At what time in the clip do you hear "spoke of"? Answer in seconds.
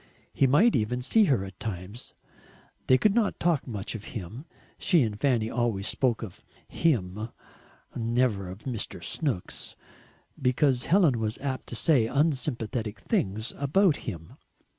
5.87-6.41